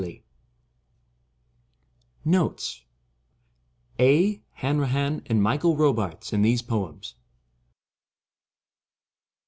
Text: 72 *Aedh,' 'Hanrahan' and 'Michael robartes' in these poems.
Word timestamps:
72 2.25 2.83
*Aedh,' 3.99 4.41
'Hanrahan' 4.53 5.21
and 5.27 5.43
'Michael 5.43 5.77
robartes' 5.77 6.33
in 6.33 6.41
these 6.41 6.63
poems. 6.63 7.13